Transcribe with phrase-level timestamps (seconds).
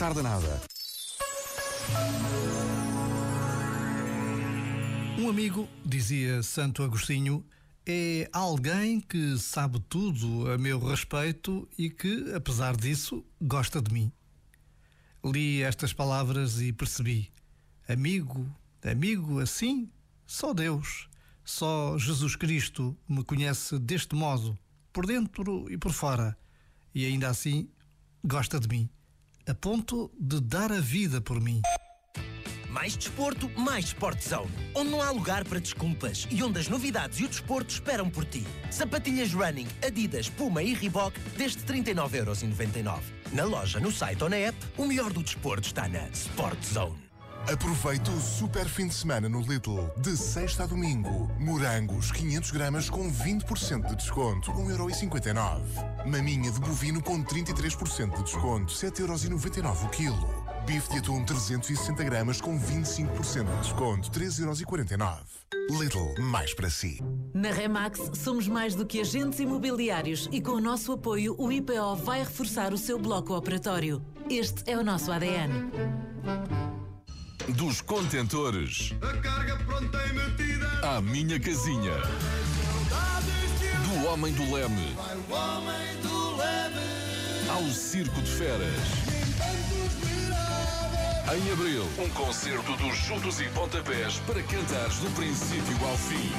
[0.00, 0.62] tarda nada.
[5.18, 7.44] Um amigo, dizia Santo Agostinho,
[7.86, 14.10] é alguém que sabe tudo a meu respeito e que, apesar disso, gosta de mim.
[15.22, 17.30] Li estas palavras e percebi:
[17.86, 18.50] amigo,
[18.82, 19.86] amigo assim,
[20.26, 21.10] só Deus,
[21.44, 24.58] só Jesus Cristo me conhece deste modo,
[24.94, 26.34] por dentro e por fora,
[26.94, 27.68] e ainda assim
[28.24, 28.88] gosta de mim,
[29.46, 31.60] a ponto de dar a vida por mim.
[32.68, 34.50] Mais desporto, mais Sport Zone.
[34.74, 38.24] Onde não há lugar para desculpas e onde as novidades e o desporto esperam por
[38.24, 38.46] ti.
[38.70, 43.00] Sapatilhas Running, Adidas, Puma e Reebok desde 39,99€.
[43.32, 46.62] Na loja, no site ou na app, o melhor do desporto está na Sport
[47.50, 47.52] Zone.
[47.52, 49.90] Aproveite o super fim de semana no Lidl.
[49.96, 51.30] De sexta a domingo.
[51.38, 54.52] Morangos, 500 gramas com 20% de desconto.
[54.52, 56.06] 1,59€.
[56.06, 58.72] Maminha de bovino com 33% de desconto.
[58.72, 60.44] 7,99€ o quilo.
[60.64, 64.10] Bife de atum 360 gramas com 25% de desconto.
[64.10, 65.18] 3,49€.
[65.70, 67.02] Lidl, mais para si.
[67.34, 71.96] Na Remax, somos mais do que agentes imobiliários e com o nosso apoio, o IPO
[71.96, 74.02] vai reforçar o seu bloco operatório.
[74.28, 75.70] Este é o nosso ADN.
[77.56, 80.68] Dos contentores A carga pronta e metida.
[80.82, 81.94] à minha casinha.
[83.84, 87.50] Do homem do leme Vai o homem do leve.
[87.50, 89.10] ao circo de feras.
[91.32, 96.30] Em abril, um concerto dos Juntos e Pontapés para cantares do princípio ao fim.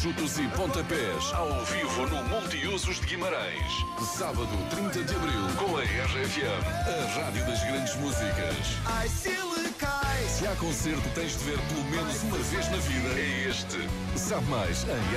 [0.00, 3.84] Chutos e Pontapés ao vivo no Multiusos de Guimarães.
[4.16, 8.78] Sábado, 30 de abril, com a RFM, a Rádio das Grandes Músicas.
[8.86, 10.30] Ai, silicais.
[10.30, 13.88] Se há concerto tens de ver pelo menos uma vez na vida, é este.
[14.16, 15.16] Sabe mais em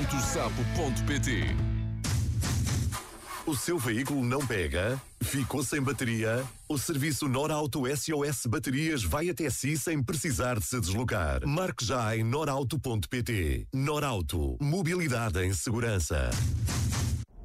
[0.00, 1.54] rfm.sapo.pt.
[3.46, 5.00] O seu veículo não pega?
[5.32, 6.44] Ficou sem bateria?
[6.68, 11.46] O serviço Norauto SOS Baterias vai até si sem precisar de se deslocar.
[11.46, 13.66] Marque já em norauto.pt.
[13.72, 14.58] Norauto.
[14.60, 16.28] Mobilidade em segurança.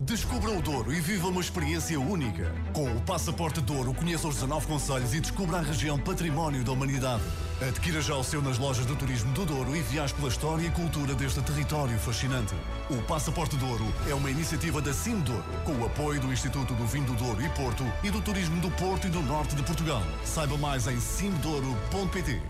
[0.00, 2.52] Descubra o Douro e viva uma experiência única.
[2.72, 7.22] Com o Passaporte Douro, conheça os 19 conselhos e descubra a região Património da Humanidade.
[7.62, 10.70] Adquira já o seu nas lojas de turismo do Douro e viaje pela história e
[10.72, 12.56] cultura deste território fascinante.
[12.90, 16.86] O Passaporte Douro é uma iniciativa da Sim Douro, com o apoio do Instituto do
[16.86, 20.02] Vinho do Douro e Porto e do Turismo do Porto e do Norte de Portugal.
[20.24, 22.42] Saiba mais em simdouro.pt.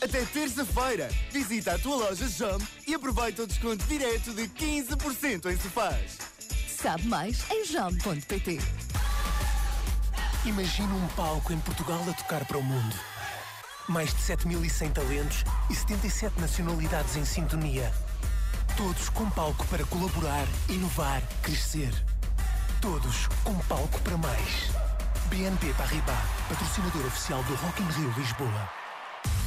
[0.00, 5.56] Até terça-feira, visita a tua loja JOM e aproveita o desconto direto de 15% em
[5.56, 6.31] sofás.
[6.82, 8.58] Sabe mais em jam.pt.
[10.44, 12.96] Imagina um palco em Portugal a tocar para o mundo.
[13.88, 17.88] Mais de 7.100 talentos e 77 nacionalidades em sintonia.
[18.76, 21.94] Todos com palco para colaborar, inovar, crescer.
[22.80, 24.72] Todos com palco para mais.
[25.28, 26.18] BNP Paribas,
[26.48, 28.81] patrocinador oficial do Rock in Rio Lisboa.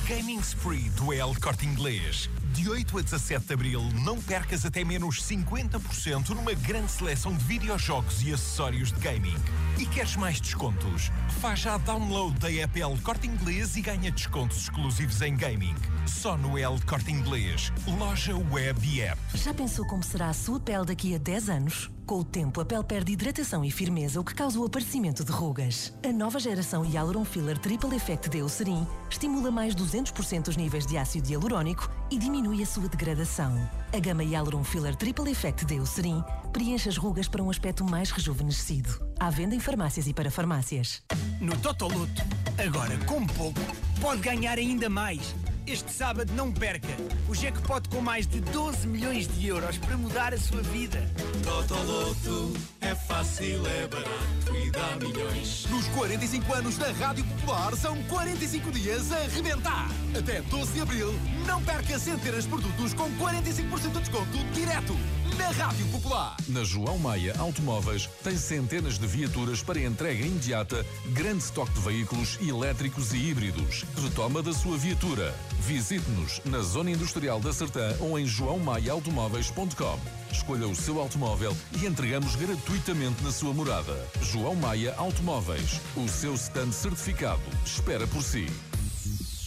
[0.08, 2.30] Gaming Spree do El Corte Inglês.
[2.54, 7.44] De 8 a 17 de abril, não percas até menos 50% numa grande seleção de
[7.44, 9.36] videojogos e acessórios de gaming.
[9.80, 11.12] E queres mais descontos?
[11.42, 15.76] Faz já download da app El Corte Inglês e ganha descontos exclusivos em gaming.
[16.08, 17.72] Só no El Corte Inglês.
[17.98, 19.20] Loja web e app.
[19.34, 21.92] Já pensou como será a sua pele daqui a 10 anos?
[22.06, 25.32] Com o tempo, a pele perde hidratação e firmeza, o que causa o aparecimento de
[25.32, 25.92] rugas.
[26.08, 30.98] A nova geração Hyaluron Filler Triple Effect de Eucerin estimula mais 200% os níveis de
[30.98, 33.58] ácido hialurônico e diminui a sua degradação.
[33.92, 36.24] A gama Hyaluron Filler Triple Effect de Eucerin
[36.54, 39.04] preenche as rugas para um aspecto mais rejuvenescido.
[39.20, 41.02] À venda em farmácias e para farmácias.
[41.42, 42.22] No Totoloto,
[42.64, 43.60] agora com pouco,
[44.00, 45.34] pode ganhar ainda mais.
[45.68, 46.88] Este sábado não perca
[47.28, 51.00] o jackpot com mais de 12 milhões de euros para mudar a sua vida.
[51.44, 52.54] Totoloto
[52.86, 55.66] é fácil, é barato e dá milhões.
[55.70, 59.90] Nos 45 anos da Rádio Popular, são 45 dias a arrebentar.
[60.18, 61.14] Até 12 de abril,
[61.48, 64.96] não perca centenas de produtos com 45% de desconto direto
[65.36, 66.38] na Rádio Popular.
[66.48, 72.38] Na João Maia Automóveis tem centenas de viaturas para entrega imediata, grande estoque de veículos
[72.40, 73.84] elétricos e híbridos.
[74.02, 75.34] Retoma da sua viatura.
[75.62, 80.25] Visite-nos na Zona Industrial da Sertã ou em joãomaiaautomóveis.com.
[80.36, 84.06] Escolha o seu automóvel e entregamos gratuitamente na sua morada.
[84.22, 85.80] João Maia Automóveis.
[85.96, 87.42] O seu stand certificado.
[87.66, 88.46] Espera por si.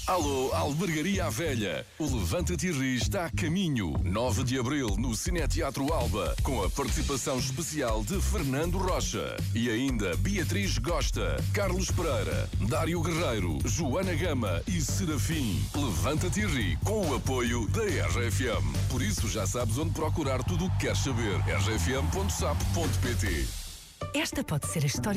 [0.08, 1.87] Alô, Albergaria Velha.
[1.99, 3.93] O Levanta-te e está a caminho.
[4.02, 9.37] 9 de abril no Cineteatro Alba, com a participação especial de Fernando Rocha.
[9.55, 15.62] E ainda Beatriz Gosta, Carlos Pereira, Dário Guerreiro, Joana Gama e Serafim.
[15.75, 18.88] Levanta-te e com o apoio da RFM.
[18.88, 21.37] Por isso já sabes onde procurar tudo o que queres saber.
[21.66, 23.46] rfm.sapo.pt
[24.14, 25.16] Esta pode ser a história